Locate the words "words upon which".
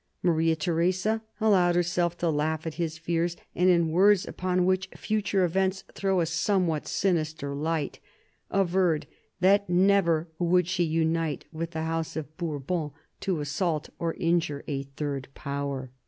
3.91-4.89